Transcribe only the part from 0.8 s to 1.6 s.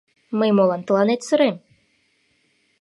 тыланет сырем?